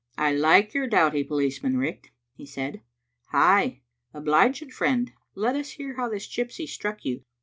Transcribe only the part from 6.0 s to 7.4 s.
this gypsy struck you.